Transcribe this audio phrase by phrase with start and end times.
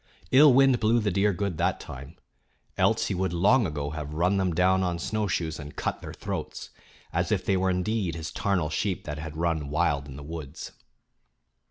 [0.31, 2.17] Ill wind blew the deer good that time;
[2.75, 6.71] else he would long ago have run them down on snowshoes and cut their throats,
[7.13, 10.71] as if they were indeed his "tarnal sheep" that had run wild in the woods.